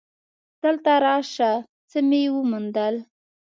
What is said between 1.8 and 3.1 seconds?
څه مې وموندل.